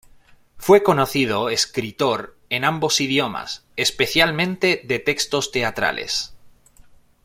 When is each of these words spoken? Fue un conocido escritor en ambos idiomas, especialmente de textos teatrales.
Fue 0.57 0.79
un 0.79 0.83
conocido 0.83 1.51
escritor 1.51 2.35
en 2.49 2.65
ambos 2.65 2.99
idiomas, 3.01 3.67
especialmente 3.75 4.81
de 4.83 4.97
textos 4.97 5.51
teatrales. 5.51 6.33